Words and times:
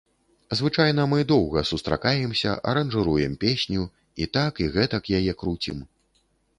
Звычайна 0.61 1.03
мы 1.11 1.19
доўга 1.31 1.63
сустракаемся, 1.73 2.55
аранжыруем 2.73 3.39
песню, 3.47 3.87
і 4.23 4.33
так, 4.35 4.53
і 4.67 4.75
гэтак 4.75 5.03
яе 5.23 5.33
круцім. 5.45 5.77